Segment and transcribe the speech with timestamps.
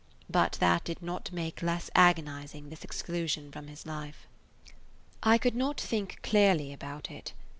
[0.31, 4.25] But that did not make less agonizing this exclusion from his life.
[5.21, 7.33] I could not think clearly about it.